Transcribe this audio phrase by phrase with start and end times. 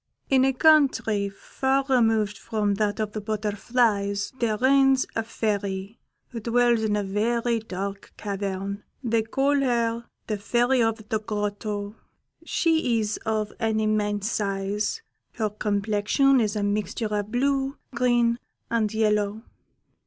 [0.31, 6.39] "In a country far removed from that of the butterflies there reigns a Fairy, who
[6.39, 11.97] dwells in a very dark cavern: they call her the Fairy of the Grotto.
[12.43, 15.03] She is of an immense size;
[15.33, 18.39] her complexion is a mixture of blue, green,
[18.71, 19.43] and yellow.